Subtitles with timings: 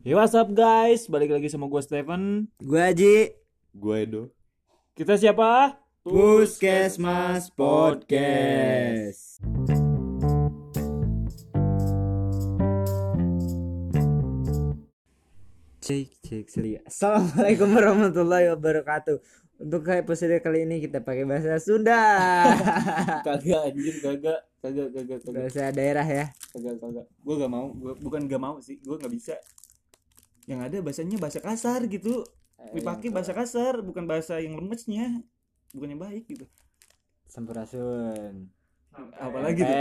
[0.00, 2.48] Hey what's up guys, balik lagi sama gue Steven.
[2.56, 3.36] Gue Aji
[3.76, 4.32] Gue Edo.
[4.96, 5.76] Kita siapa?
[6.00, 9.44] Puskesmas Podcast.
[15.84, 19.20] Cek cek seri Assalamualaikum warahmatullahi wabarakatuh.
[19.60, 22.00] Untuk episode kali ini kita pakai bahasa Sunda.
[23.28, 24.48] Kagak anjir, kagak.
[24.64, 25.44] Kagak, kagak, kagak.
[25.44, 26.32] Bahasa daerah ya.
[26.56, 27.04] Kagak, kagak.
[27.20, 28.80] Gue gak mau, gua, bukan gak mau sih.
[28.80, 29.36] Gue gak bisa
[30.48, 32.24] Yang ada bahasanya bahasa kasar gitu.
[32.76, 35.24] Dipakai bahasa kasar, bukan bahasa yang lemesnya.
[35.72, 36.44] Bukannya baik gitu.
[37.30, 38.50] Sampurasun
[39.16, 39.76] Apalagi tuh?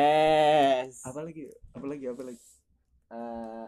[1.01, 2.41] Apalagi, apalagi, apalagi?
[3.09, 3.67] Eh,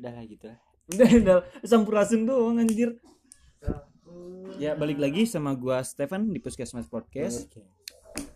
[0.00, 0.58] Udah lah gitu lah.
[0.90, 1.36] Udah, udah.
[1.62, 2.98] Sampurasun doang anjir.
[4.58, 7.46] Ya balik lagi sama gua Stefan di Puskesmas Podcast.
[7.48, 7.62] Oke.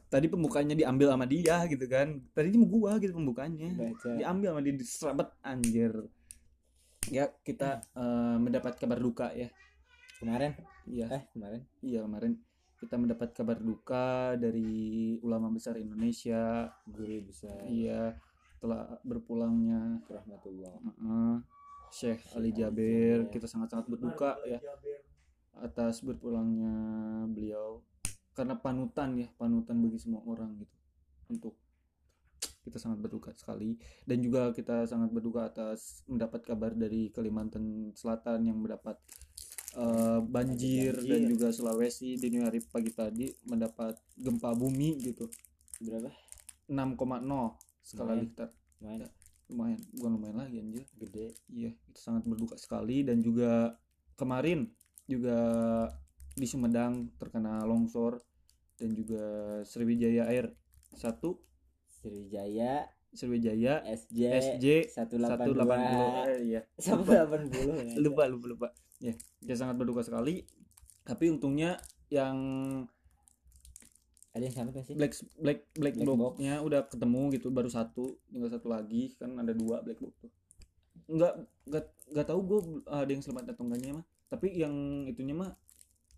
[0.06, 2.22] tadi pembukanya diambil sama dia gitu kan.
[2.30, 4.14] Tadi mau gua gitu pembukanya Baca.
[4.14, 5.90] diambil sama dia diserabet anjir
[7.10, 9.50] ya kita eh, mendapat kabar duka ya.
[10.20, 10.56] Kemarin?
[10.88, 11.06] Iya.
[11.10, 11.62] Eh kemarin?
[11.84, 12.32] Iya kemarin.
[12.80, 16.68] Kita mendapat kabar duka dari ulama besar Indonesia.
[16.88, 17.64] Guru besar.
[17.68, 18.16] Iya
[18.60, 20.00] telah berpulangnya.
[20.08, 20.74] Rahmatullah.
[20.80, 21.36] Eh,
[21.94, 24.60] Syekh Ali Jaber kita sangat-sangat berduka ya.
[25.60, 26.74] Atas berpulangnya
[27.30, 27.84] beliau.
[28.34, 30.74] Karena panutan ya panutan bagi semua orang gitu.
[31.30, 31.54] Untuk
[32.64, 33.76] kita sangat berduka sekali.
[34.08, 38.96] Dan juga kita sangat berduka atas mendapat kabar dari Kalimantan Selatan yang mendapat
[39.76, 41.30] eh, banjir, dan Banjir.
[41.36, 45.28] juga Sulawesi dini hari pagi tadi mendapat gempa bumi gitu.
[45.84, 46.08] Berapa?
[46.72, 48.16] 6,0 skala.
[48.16, 48.48] Richter.
[48.80, 49.10] Lumayan.
[49.52, 49.80] Lumayan.
[49.92, 50.84] Bukan lumayan lagi anjir.
[50.96, 51.36] Gede.
[51.52, 53.04] Iya, itu sangat berduka sekali.
[53.04, 53.76] Dan juga
[54.16, 54.72] kemarin
[55.04, 55.36] juga
[56.34, 58.18] di Sumedang terkena longsor
[58.74, 59.22] dan juga
[59.62, 60.50] Sriwijaya Air
[60.94, 61.38] satu
[62.04, 62.84] Sriwijaya
[63.16, 64.20] Sriwijaya SJ,
[64.58, 65.64] SJ 180 180
[66.28, 66.60] eh, iya.
[66.76, 67.94] 180 ya.
[68.04, 68.68] lupa lupa lupa.
[69.00, 70.44] Ya dia sangat berduka sekali.
[71.08, 71.80] Tapi untungnya
[72.12, 72.36] yang
[74.34, 74.98] Ada yang sama gak sih?
[74.98, 79.54] black black black, Black box-nya udah ketemu gitu baru satu tinggal satu lagi kan ada
[79.54, 80.30] dua black box tuh.
[81.06, 81.32] Nggak
[81.70, 81.84] nggak
[82.18, 82.60] nggak tahu gue
[82.90, 84.06] ada yang selamat atau enggaknya mah.
[84.26, 85.54] Tapi yang itunya mah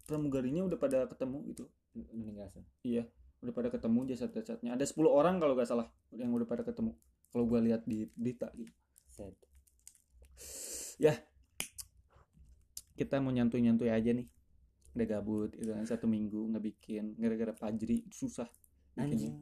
[0.08, 1.68] pramugarinya udah pada ketemu gitu.
[1.92, 2.64] Meninggal sih.
[2.88, 3.04] iya
[3.46, 6.98] udah pada ketemu jasad-jasadnya ada 10 orang kalau nggak salah yang udah pada ketemu
[7.30, 8.72] kalau gue lihat di berita gitu.
[9.12, 9.34] Sad.
[12.96, 14.24] kita mau nyantuy-nyantuy aja nih.
[14.96, 15.84] Udah gabut itu kan.
[15.84, 18.48] Satu minggu nggak bikin gara-gara pajri susah
[18.96, 19.36] bikinnya.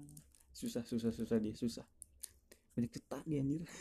[0.51, 1.87] Susah susah susah dia susah.
[2.75, 3.63] Banyak cetak dia anjir.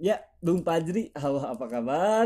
[0.00, 2.24] Ya Bung Pajri halo apa kabar?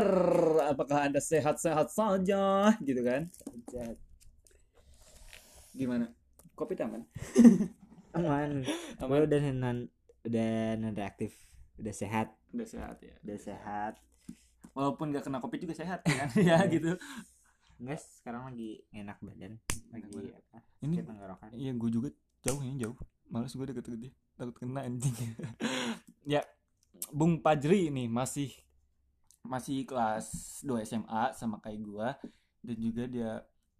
[0.71, 2.71] Apakah anda sehat-sehat saja?
[2.79, 3.27] Gitu kan.
[3.67, 3.99] Sad.
[5.75, 6.07] gimana
[6.55, 7.03] kopi taman
[8.15, 8.63] Aman.
[8.95, 9.91] Gue udah non
[10.23, 11.35] udah non reaktif.
[11.75, 13.93] Udah sehat, udah sehat ya udah sehat.
[14.71, 16.95] walaupun nggak kena kopi juga sehat kan ya gitu
[17.75, 19.59] Enggak, sekarang lagi enak badan.
[19.91, 20.59] Lagi apa?
[20.79, 21.49] Ini- tenggorokan.
[21.51, 22.07] iya gue juga
[22.41, 22.95] jauh ini jauh
[23.27, 25.11] males gue deket-deket dia takut kena anjing
[26.33, 26.39] ya
[27.11, 28.51] Bung Pajri ini masih
[29.43, 30.27] masih kelas
[30.61, 32.15] 2 SMA sama kayak gua
[32.61, 33.31] dan juga dia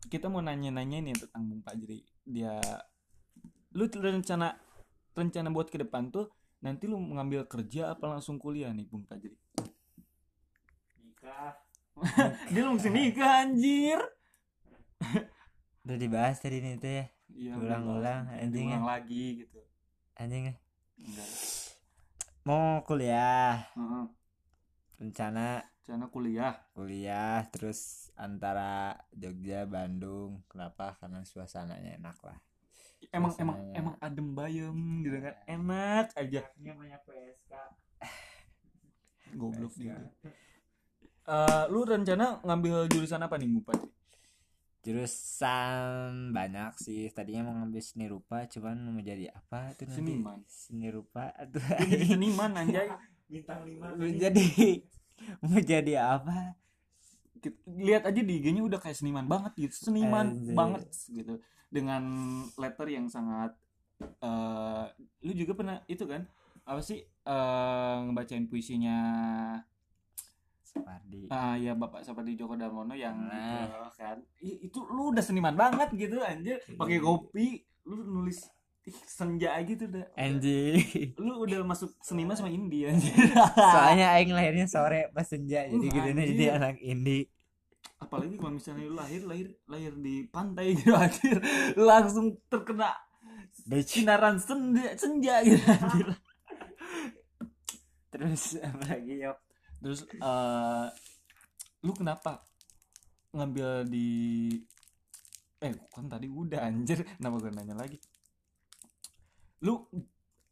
[0.05, 2.57] kita mau nanya-nanya nih tentang Bung Pajri dia
[3.77, 4.57] lu rencana
[5.13, 6.27] rencana buat ke depan tuh
[6.65, 9.37] nanti lu mengambil kerja apa langsung kuliah nih Bung Pajri
[10.99, 11.53] Nikah.
[12.53, 13.99] dia langsung nikah anjir
[15.85, 17.05] Udah dibahas tadi nih tuh ya.
[17.29, 19.59] Iya, Ulang-ulang, anjing ulang lagi gitu
[20.17, 20.55] Anjing ya.
[20.97, 21.29] enggak
[22.45, 24.05] Mau kuliah, Heeh.
[25.01, 26.57] rencana rencana kuliah.
[26.73, 30.41] Kuliah terus antara Jogja Bandung.
[30.49, 30.97] Kenapa?
[30.97, 32.41] Karena suasananya enak lah.
[33.13, 33.77] Emang emang Suasananya.
[33.77, 35.35] emang adem bayem gitu kan.
[35.45, 36.41] Enak aja.
[36.57, 37.53] Banyak PSK
[39.39, 39.85] goblok PSK.
[39.85, 39.97] dia
[41.25, 43.77] Eh, lu rencana ngambil jurusan apa nih Mupat?
[44.81, 47.13] jurusan banyak sih.
[47.13, 50.17] Tadinya mau ngambil seni rupa cuman mau jadi apa tuh nanti?
[50.17, 50.39] Seniman.
[50.49, 51.29] seni rupa.
[51.45, 52.89] Jadi seniman anjay.
[53.29, 54.81] Bintang lima jadi
[55.43, 56.55] mau jadi apa?
[57.69, 60.55] Lihat aja di IG-nya udah kayak seniman banget gitu seniman Anjay.
[60.57, 61.33] banget gitu.
[61.69, 62.03] Dengan
[62.55, 63.53] letter yang sangat
[63.95, 64.83] eh
[65.21, 66.25] lu juga pernah itu kan
[66.63, 68.97] apa sih eh ngebacain puisinya
[70.65, 71.29] Sapardi.
[71.29, 73.37] Ah ya Bapak Sapardi Djoko Damono yang Nah.
[73.37, 74.17] itu kan.
[74.41, 76.59] I- itu lu udah seniman banget gitu anjir.
[76.75, 78.41] Pakai kopi lu nulis
[79.09, 80.05] senja gitu udah.
[80.13, 81.17] Anjing.
[81.17, 83.13] Lu udah masuk seniman sama indie anjir
[83.57, 87.33] soalnya aing lahirnya sore pas senja jadi Uh, gitu jadi anak indie.
[87.97, 91.41] Apalagi kalau misalnya lu lahir lahir lahir di pantai gitu anjir
[91.73, 92.93] langsung terkena
[93.65, 93.97] Bitch.
[94.03, 96.07] sinaran senja senja gitu anjir
[98.13, 99.37] terus apa lagi yuk
[99.81, 100.87] terus eh
[101.81, 102.45] lu kenapa
[103.33, 104.07] ngambil di
[105.59, 107.01] eh kan tadi udah anjir.
[107.17, 107.97] Kenapa gue nanya lagi
[109.65, 109.89] lu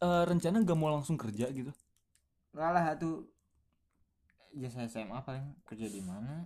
[0.02, 1.70] eh, rencana gak mau langsung kerja gitu?
[2.50, 3.30] Enggak lah tuh.
[4.54, 5.54] Jasa SMA paling.
[5.62, 6.42] Kerja di mana?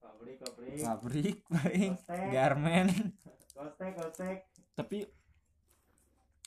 [0.00, 0.80] Pabrik pabrik.
[0.84, 1.92] Pabrik paling.
[2.28, 2.88] Garmen.
[3.56, 4.38] Kostek kostek
[4.78, 5.02] tapi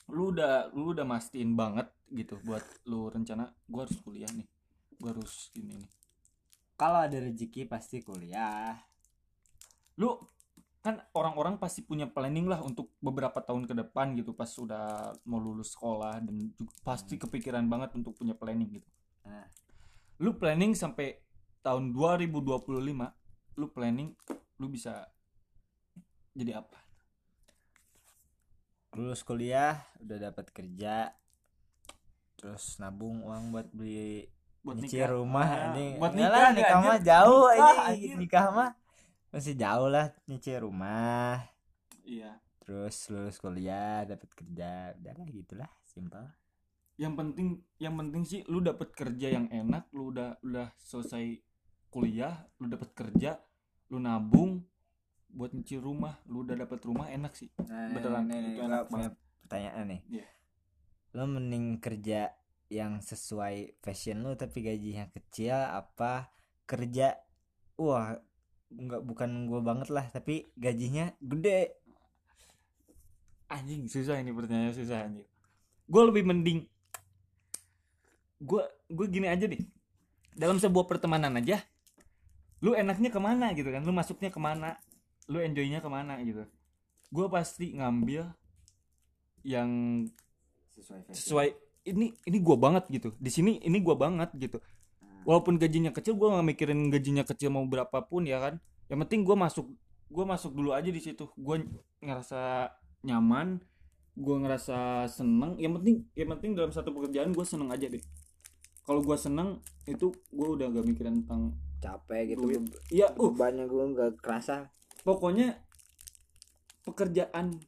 [0.08, 4.48] lu udah lu udah mastiin banget gitu buat lu rencana gua harus kuliah nih.
[4.96, 5.92] Gua harus ini nih.
[6.80, 8.72] Kalau ada rezeki pasti kuliah.
[10.00, 10.16] Lu
[10.82, 15.38] kan orang-orang pasti punya planning lah untuk beberapa tahun ke depan gitu pas sudah mau
[15.38, 18.90] lulus sekolah dan juga pasti kepikiran banget untuk punya planning gitu.
[19.22, 19.46] Nah.
[20.18, 21.22] Lu planning sampai
[21.62, 22.82] tahun 2025,
[23.58, 24.10] lu planning
[24.58, 25.06] lu bisa
[26.34, 26.82] jadi apa?
[28.92, 31.16] lulus kuliah udah dapat kerja
[32.36, 34.28] terus nabung uang buat beli
[34.62, 35.10] Buat nyicil nikah.
[35.16, 38.70] rumah Ah, ini buat nikah nikah mah jauh ini nikah mah
[39.32, 41.40] masih jauh lah nyicil rumah
[42.04, 42.36] Iya.
[42.60, 46.24] terus lulus kuliah dapat kerja udah lah gitulah simpel
[46.94, 47.48] Yang penting
[47.80, 51.40] yang penting sih lu dapet kerja yang enak, lu udah udah selesai
[51.88, 53.40] kuliah, lu dapet kerja,
[53.88, 54.62] lu nabung
[55.26, 57.48] buat nyicil rumah, lu udah dapet rumah enak sih.
[57.64, 59.08] nah, Beneran, ini, itu enak punya
[59.40, 60.26] pertanyaan nih Iya.
[61.12, 62.36] lo mending kerja
[62.68, 66.28] yang sesuai fashion lo tapi gajinya kecil apa
[66.64, 67.16] kerja
[67.74, 68.14] wah
[68.72, 71.76] nggak bukan gue banget lah tapi gajinya gede.
[73.52, 75.28] Anjing susah ini pertanyaan susah anjing.
[75.86, 76.64] Gue lebih mending
[78.42, 79.60] gue gue gini aja deh.
[80.32, 81.60] Dalam sebuah pertemanan aja
[82.62, 83.82] lu enaknya ke mana gitu kan?
[83.84, 84.78] Lu masuknya ke mana?
[85.28, 86.48] Lu enjoynya ke mana gitu?
[87.12, 88.32] Gue pasti ngambil
[89.42, 89.70] yang
[90.72, 91.48] sesuai sesuai
[91.92, 93.12] ini ini gue banget gitu.
[93.20, 94.62] Di sini ini gue banget gitu
[95.22, 98.58] walaupun gajinya kecil gue nggak mikirin gajinya kecil mau berapapun ya kan?
[98.90, 99.66] Yang penting gue masuk
[100.12, 101.30] gue masuk dulu aja di situ.
[101.38, 101.64] Gue
[102.02, 102.72] ngerasa
[103.06, 103.62] nyaman
[104.12, 105.56] gue ngerasa seneng.
[105.58, 108.02] Yang penting yang penting dalam satu pekerjaan gue seneng aja deh.
[108.82, 112.46] Kalau gue seneng itu gue udah gak mikirin tentang capek gitu
[112.94, 113.30] iya uh.
[113.30, 114.70] Bebannya gue nggak kerasa.
[115.02, 115.58] Pokoknya
[116.86, 117.58] pekerjaan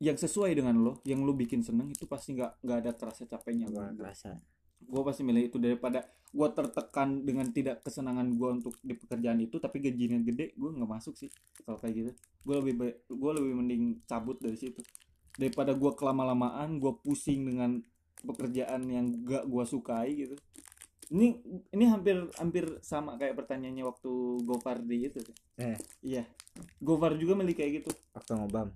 [0.00, 3.68] yang sesuai dengan lo yang lo bikin seneng itu pasti nggak nggak ada terasa capeknya.
[3.68, 4.40] Nggak kerasa
[4.80, 9.58] gue pasti milih itu daripada gue tertekan dengan tidak kesenangan gue untuk di pekerjaan itu
[9.58, 11.30] tapi gajinya gede gue nggak masuk sih
[11.66, 12.10] kalau kayak gitu.
[12.46, 12.74] Gue lebih
[13.10, 14.80] gue lebih mending cabut dari situ.
[15.34, 17.82] Daripada gue kelama lamaan gue pusing dengan
[18.22, 20.36] pekerjaan yang gak gue sukai gitu.
[21.10, 21.34] Ini
[21.74, 24.12] ini hampir hampir sama kayak pertanyaannya waktu
[24.46, 25.18] Gofar di itu.
[25.58, 25.74] Eh.
[26.06, 26.22] iya.
[26.78, 27.90] Gofar juga milih kayak gitu.
[28.14, 28.70] Waktu ngobam.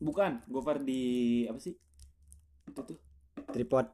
[0.00, 1.76] Bukan Gofar di apa sih?
[2.64, 2.98] Itu tuh?
[3.52, 3.86] Tripod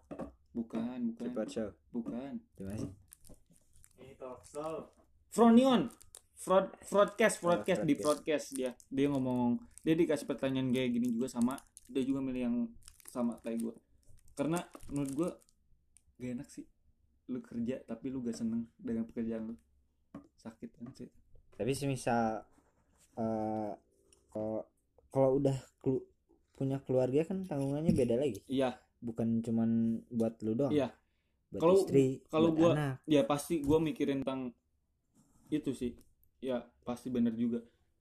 [0.52, 1.16] bukan bukan.
[1.16, 2.32] tripod show bukan.
[2.54, 2.93] Gimana sih?
[3.99, 4.88] Ini talk show
[5.28, 5.88] Fronion.
[6.34, 8.02] Fraud fraudcast fraudcast Oh, di fraudcast.
[8.02, 8.70] fraudcast dia.
[8.88, 11.54] Dia ngomong dia dikasih pertanyaan kayak gini juga sama
[11.84, 12.56] dia juga milih yang
[13.06, 13.75] sama kayak gue
[14.32, 14.58] karena
[14.88, 15.31] menurut gue
[16.19, 16.64] gak enak sih
[17.26, 19.56] lu kerja tapi lu gak seneng dengan pekerjaan lu.
[20.34, 21.06] Sakit kan sih.
[21.52, 22.43] Tapi semisal
[23.14, 23.72] eh
[24.28, 24.66] kalau
[25.08, 26.08] kalau udah kelu-
[26.52, 28.43] punya keluarga kan tanggungannya beda lagi.
[28.46, 29.70] Iya bukan cuman
[30.08, 30.70] buat lu doang.
[30.70, 30.94] Iya.
[31.50, 32.96] buat Kalau- istri kalau gua- anak.
[33.04, 34.56] ya pasti gue mikirin tentang
[35.49, 35.93] itu sih.
[36.41, 37.60] Ya pasti bener juga.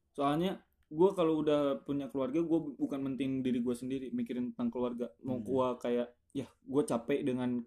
[0.10, 0.56] Soalnya
[0.88, 5.12] gue kalau udah punya keluarga gue bukan menting diri gue sendiri mikirin tentang keluarga.
[5.20, 5.44] Mau Hmm.
[5.44, 7.60] gue kayak ya gue capek dengan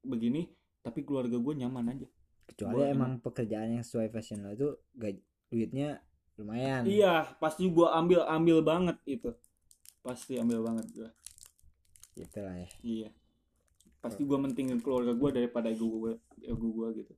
[0.00, 2.08] begini tapi keluarga gue nyaman aja.
[2.44, 6.02] Kecuali gua emang pekerjaan yang sesuai fashion lo itu gaji duitnya
[6.34, 6.82] lumayan.
[6.82, 9.30] Iya pasti gue ambil ambil banget itu.
[10.00, 11.08] Pasti ambil banget gue
[12.18, 12.68] gitu lah ya.
[12.82, 13.10] Iya.
[14.02, 17.12] Pasti gue mentingin keluarga gue daripada ego gue ego gue gitu.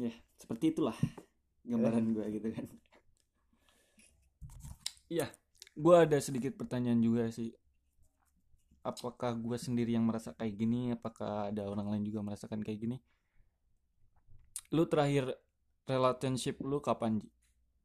[0.00, 0.96] Ya seperti itulah
[1.68, 2.66] gambaran gue gitu kan.
[5.10, 5.28] Iya
[5.76, 7.52] gue ada sedikit pertanyaan juga sih.
[8.80, 10.96] Apakah gue sendiri yang merasa kayak gini?
[10.96, 12.96] Apakah ada orang lain juga merasakan kayak gini?
[14.72, 15.36] Lu terakhir
[15.84, 17.28] relationship lu kapan Ji?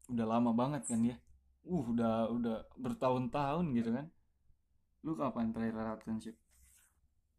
[0.06, 1.18] udah lama banget kan ya?
[1.66, 4.06] Uh udah udah bertahun-tahun gitu kan
[5.06, 6.36] lu kapan terakhir relationship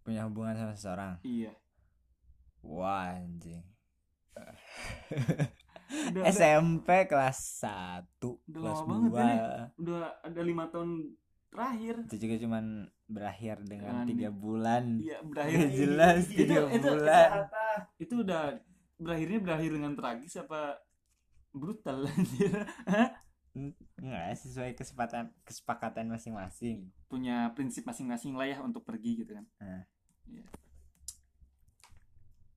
[0.06, 1.12] punya hubungan sama seseorang?
[1.26, 1.52] Iya.
[2.62, 3.66] Wah anjing.
[5.86, 9.66] Udah, udah, SMP kelas 1 Udah kelas lama banget 2 ini.
[9.86, 10.90] udah ada lima tahun
[11.46, 11.94] terakhir.
[12.10, 12.64] Itu juga cuman
[13.06, 14.98] berakhir dengan tiga bulan.
[14.98, 15.70] iya berakhir.
[15.70, 17.30] Jelas, itu, tiga itu, itu, bulan.
[18.02, 18.42] itu udah
[18.98, 20.82] berakhirnya berakhir dengan tragis apa
[21.54, 22.52] brutal anjir
[23.96, 26.92] Enggak sesuai kesepakatan kesepakatan masing-masing.
[27.08, 29.46] Punya prinsip masing-masing lah ya untuk pergi gitu kan.
[29.60, 29.84] Nah.
[30.26, 30.46] Iya.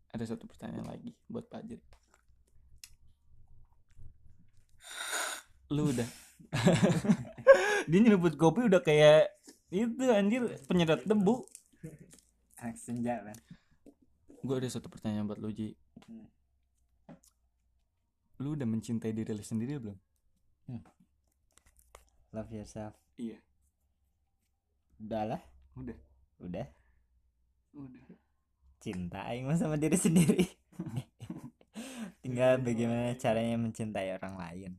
[0.10, 1.80] ada satu pertanyaan lagi buat Pak Jir.
[5.70, 6.10] Lu udah.
[7.90, 9.30] Dia nyebut kopi udah kayak
[9.70, 11.46] itu anjir penyedot debu.
[12.58, 13.38] Anak senja kan
[14.44, 15.76] gue ada satu pertanyaan buat lu Ji.
[16.08, 16.28] Hmm.
[18.40, 20.00] lu udah mencintai diri lu sendiri belum
[22.34, 22.94] love yourself.
[23.18, 23.42] Iya.
[25.00, 25.42] Udah lah.
[25.80, 25.98] Udah.
[26.44, 26.68] Udah.
[27.74, 28.04] Udah.
[28.80, 30.46] Cinta aing mah sama diri sendiri.
[32.24, 34.72] Tinggal bagaimana caranya mencintai orang lain.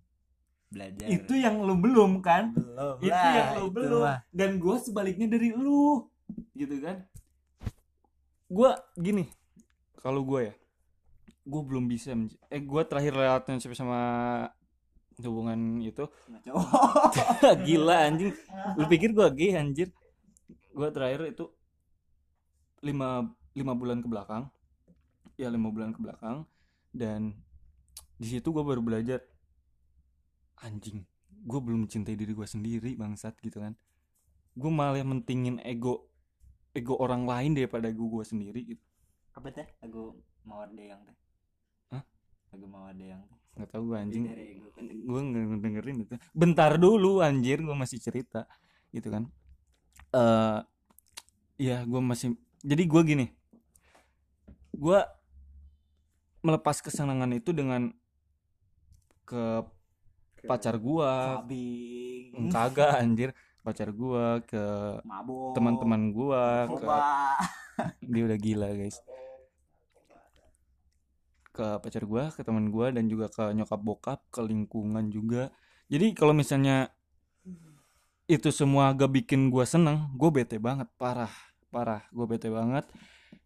[0.71, 1.09] Belajar.
[1.11, 2.55] Itu yang lu belum kan?
[2.55, 4.03] Belum itu lah, yang lu itu belum.
[4.07, 4.19] mah.
[4.31, 6.07] dan gue sebaliknya dari lu.
[6.55, 7.03] Gitu kan?
[8.47, 9.27] Gue gini.
[9.99, 10.55] Kalau gue ya?
[11.43, 14.01] Gue belum bisa menc- eh gue terakhir relationship sama
[15.27, 16.05] hubungan itu.
[17.67, 18.33] Gila anjing.
[18.79, 19.89] Lu pikir gue gay anjir?
[20.71, 21.51] Gue terakhir itu
[22.81, 24.49] lima lima bulan ke belakang.
[25.37, 26.47] Ya lima bulan ke belakang.
[26.95, 27.37] Dan
[28.21, 29.25] di situ gue baru belajar
[30.61, 31.05] anjing
[31.41, 33.73] gue belum mencintai diri gue sendiri bangsat gitu kan.
[34.53, 36.11] Gue malah mentingin ego
[36.77, 38.85] ego orang lain daripada ego gue sendiri gitu.
[39.33, 39.67] Apa teh?
[39.81, 41.17] Lagu mawar deyang teh?
[41.97, 42.05] Hah?
[42.53, 44.37] lagu mawar deyang teh nggak tahu gue anjing kan.
[44.81, 46.15] gue nggak dengerin itu.
[46.33, 48.47] Bentar dulu anjir gue masih cerita
[48.95, 49.29] gitu kan.
[50.15, 50.61] Eh
[51.61, 53.27] ya gue masih jadi gue gini.
[54.75, 55.01] Gue
[56.41, 57.93] melepas kesenangan itu dengan
[59.29, 59.67] ke
[60.49, 61.11] pacar gue
[61.45, 62.49] Sabing.
[62.49, 63.31] Kagak anjir.
[63.61, 64.65] Pacar gue ke
[65.53, 66.45] teman-teman gue
[66.81, 66.87] ke
[68.09, 68.97] dia udah gila guys
[71.61, 75.53] ke pacar gua ke teman gua dan juga ke nyokap bokap ke lingkungan juga.
[75.93, 76.89] Jadi kalau misalnya
[78.25, 81.35] itu semua gak bikin gua seneng gue bete banget parah
[81.69, 82.89] parah gue bete banget.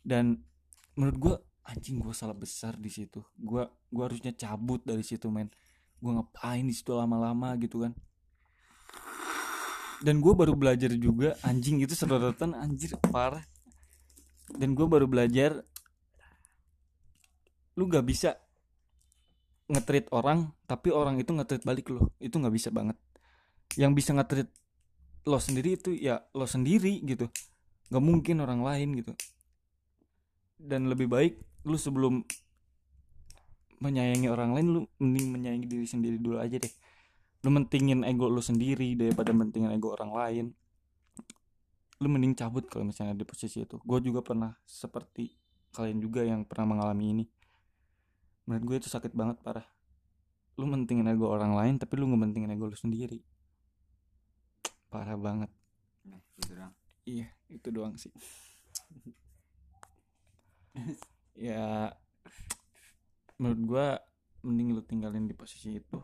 [0.06, 0.47] Dan
[0.94, 1.35] menurut gua
[1.66, 3.18] anjing gua salah besar di situ.
[3.35, 5.50] Gua gua harusnya cabut dari situ men.
[5.99, 7.99] Gua ngapain di situ lama-lama gitu kan.
[10.04, 13.40] Dan gue baru belajar juga anjing itu sedotan anjir parah.
[14.52, 15.64] Dan gue baru belajar
[17.74, 18.38] lu gak bisa
[19.64, 22.96] ngetrit orang tapi orang itu ngetrit balik lo itu nggak bisa banget.
[23.80, 24.48] Yang bisa ngetrit
[25.24, 27.32] lo sendiri itu ya lo sendiri gitu.
[27.88, 29.12] Nggak mungkin orang lain gitu.
[30.60, 32.20] Dan lebih baik lu sebelum
[33.80, 36.72] menyayangi orang lain lu mending menyayangi diri sendiri dulu aja deh.
[37.44, 40.46] Lu mentingin ego lu sendiri daripada mentingin ego orang lain.
[42.04, 43.80] Lu mending cabut kalau misalnya di posisi itu.
[43.80, 45.32] Gue juga pernah seperti
[45.72, 47.24] kalian juga yang pernah mengalami ini
[48.44, 49.64] menurut gue itu sakit banget parah.
[50.60, 53.24] Lu mentingin ego orang lain tapi lu nggak mentingin ego lu sendiri.
[54.92, 55.50] Parah banget.
[56.04, 56.74] Nah, gitu doang.
[57.04, 58.12] iya itu doang sih.
[61.34, 61.90] Ya
[63.42, 63.86] menurut gue
[64.46, 65.98] mending lu tinggalin di posisi itu.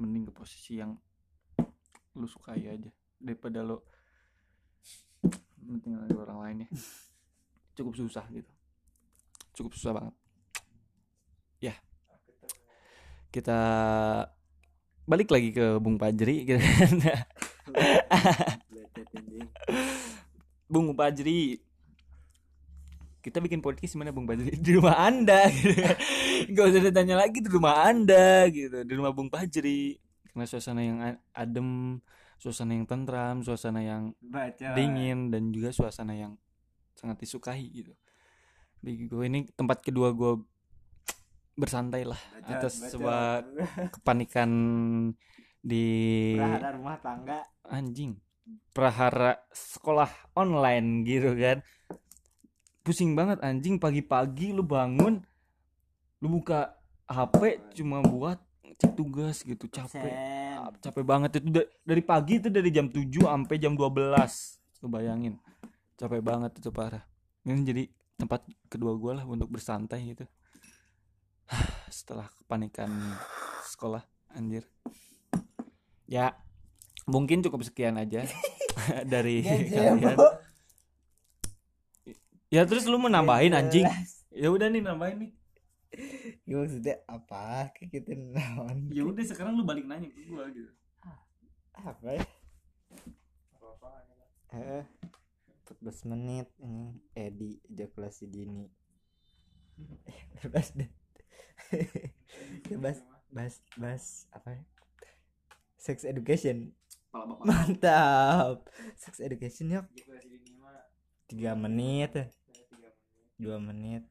[0.00, 0.96] Mending ke posisi yang
[2.16, 2.88] lu sukai aja.
[3.20, 3.76] Daripada lu
[5.60, 6.68] mentingin ego orang lain ya.
[7.76, 8.48] Cukup susah gitu.
[9.52, 10.16] Cukup susah banget
[11.58, 11.74] ya
[13.28, 13.58] kita
[15.04, 16.92] balik lagi ke Bung Pajri gitu kan.
[20.68, 21.60] Bung Pajri
[23.24, 25.74] kita bikin podcast di mana Bung Pajri di rumah anda gitu.
[26.54, 29.96] Gak usah ditanya lagi di rumah anda gitu di rumah Bung Pajri
[30.32, 30.98] karena suasana yang
[31.34, 31.98] adem
[32.38, 34.76] suasana yang tentram suasana yang Baca.
[34.78, 36.38] dingin dan juga suasana yang
[36.94, 37.90] sangat disukai gitu
[38.78, 40.38] di gue ini tempat kedua gue
[41.58, 42.88] bersantai lah Baca, atas baca.
[42.88, 43.22] sebuah
[43.90, 44.50] kepanikan
[45.58, 45.84] di
[46.34, 47.42] Prahara rumah tangga.
[47.66, 48.14] anjing.
[48.70, 51.58] Prahara sekolah online gitu kan.
[52.80, 53.76] Pusing banget anjing.
[53.76, 55.18] Pagi-pagi lu bangun
[56.18, 58.38] lu buka HP cuma buat
[58.78, 59.66] cek tugas gitu.
[59.66, 59.98] Capek.
[60.00, 60.78] Sen.
[60.80, 61.30] capek banget.
[61.36, 65.34] Itu da- dari pagi itu dari jam 7 sampai jam 12 lu bayangin.
[65.94, 67.02] Capek banget itu parah.
[67.42, 67.82] Ini jadi
[68.14, 70.26] tempat kedua gue lah untuk bersantai gitu
[71.90, 72.88] setelah kepanikan
[73.68, 74.02] sekolah
[74.32, 74.64] anjir
[76.08, 76.36] ya
[77.08, 78.24] mungkin cukup sekian aja
[79.12, 80.16] dari kalian
[82.48, 83.84] ya terus lu mau nambahin anjing
[84.32, 85.32] ya udah nih nambahin nih
[86.44, 87.72] Ya maksudnya apa?
[87.72, 88.92] Kayak gitu naon.
[88.92, 90.68] ya udah sekarang lu balik nanya ke gua gitu
[91.72, 92.24] Apa ya?
[94.52, 94.84] Eh,
[95.64, 98.68] 14 menit ini Edi ejakulasi dini.
[100.08, 100.88] Eh, bahas deh.
[102.68, 104.62] Ya, bahas bahas bahas apa ya?
[105.76, 106.72] Sex education.
[107.44, 108.68] Mantap.
[108.96, 109.86] Sex education yuk.
[111.28, 112.12] Tiga menit.
[113.36, 114.04] Dua menit.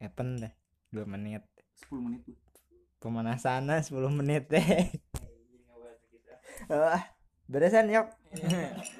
[0.00, 0.52] Epen deh.
[0.90, 1.44] Dua menit.
[1.88, 2.36] 10 menit tuh
[3.00, 4.92] pemanasan 10 menit teh
[6.68, 7.02] Wah,
[7.48, 8.06] beresan yuk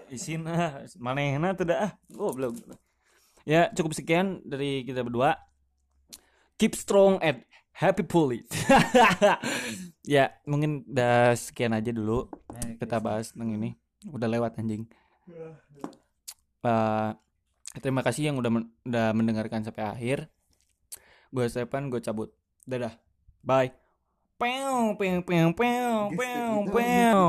[0.09, 2.57] isin ah manehna teu dah ah goblok
[3.45, 5.37] ya cukup sekian dari kita berdua
[6.61, 7.40] keep strong and
[7.73, 8.45] happy pulley
[10.05, 12.26] ya mungkin udah sekian aja dulu.
[12.81, 13.71] Kita bahas tentang ini.
[14.11, 14.88] Udah lewat anjing.
[16.61, 17.11] Eh,
[17.79, 20.19] terima kasih yang udah men- udah mendengarkan sampai akhir.
[21.31, 22.35] Gue Stefan gue cabut.
[22.67, 22.97] Dadah.
[23.40, 23.73] Bye.
[24.40, 27.21] Pew, pew, pew, pew, pew, pew.